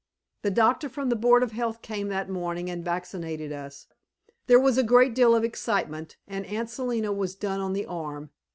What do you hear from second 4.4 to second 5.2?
There was a great